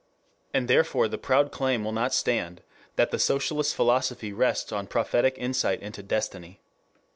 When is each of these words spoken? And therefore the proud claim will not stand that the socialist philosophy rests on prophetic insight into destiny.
And 0.51 0.67
therefore 0.67 1.07
the 1.07 1.19
proud 1.19 1.51
claim 1.51 1.83
will 1.85 1.91
not 1.91 2.11
stand 2.11 2.63
that 2.95 3.11
the 3.11 3.19
socialist 3.19 3.75
philosophy 3.75 4.33
rests 4.33 4.71
on 4.71 4.87
prophetic 4.87 5.35
insight 5.37 5.79
into 5.79 6.01
destiny. 6.01 6.59